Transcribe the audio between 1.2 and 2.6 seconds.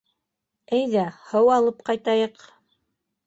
һыу алып ҡайтайыҡ.